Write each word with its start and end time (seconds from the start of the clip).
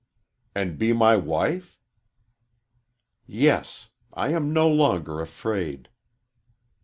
"And 0.55 0.79
be 0.79 0.93
my 0.93 1.15
wife?" 1.15 1.77
"Yes. 3.27 3.91
I 4.11 4.29
am 4.29 4.51
no 4.51 4.67
longer 4.67 5.21
afraid." 5.21 5.89